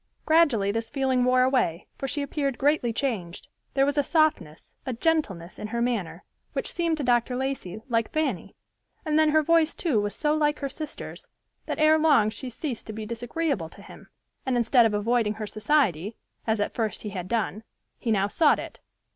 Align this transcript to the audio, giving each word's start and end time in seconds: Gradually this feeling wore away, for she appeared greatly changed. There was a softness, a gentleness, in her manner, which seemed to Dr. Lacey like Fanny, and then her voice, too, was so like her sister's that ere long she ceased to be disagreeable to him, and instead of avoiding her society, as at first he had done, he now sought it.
Gradually 0.25 0.71
this 0.71 0.89
feeling 0.89 1.23
wore 1.23 1.43
away, 1.43 1.85
for 1.95 2.07
she 2.07 2.23
appeared 2.23 2.57
greatly 2.57 2.91
changed. 2.91 3.49
There 3.75 3.85
was 3.85 3.99
a 3.99 4.01
softness, 4.01 4.73
a 4.83 4.93
gentleness, 4.93 5.59
in 5.59 5.67
her 5.67 5.79
manner, 5.79 6.23
which 6.53 6.73
seemed 6.73 6.97
to 6.97 7.03
Dr. 7.03 7.35
Lacey 7.35 7.83
like 7.87 8.09
Fanny, 8.09 8.55
and 9.05 9.19
then 9.19 9.29
her 9.29 9.43
voice, 9.43 9.75
too, 9.75 10.01
was 10.01 10.15
so 10.15 10.33
like 10.33 10.57
her 10.57 10.69
sister's 10.69 11.27
that 11.67 11.77
ere 11.77 11.99
long 11.99 12.31
she 12.31 12.49
ceased 12.49 12.87
to 12.87 12.93
be 12.93 13.05
disagreeable 13.05 13.69
to 13.69 13.83
him, 13.83 14.09
and 14.43 14.57
instead 14.57 14.87
of 14.87 14.95
avoiding 14.95 15.35
her 15.35 15.45
society, 15.45 16.17
as 16.47 16.59
at 16.59 16.73
first 16.73 17.03
he 17.03 17.09
had 17.09 17.27
done, 17.27 17.61
he 17.99 18.09
now 18.11 18.27
sought 18.27 18.57
it. 18.57 18.79